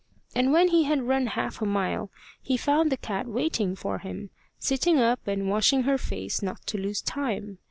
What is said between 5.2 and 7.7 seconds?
and washing her face not to lose time.